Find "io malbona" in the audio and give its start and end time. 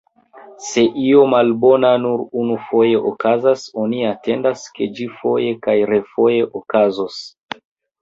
1.01-1.91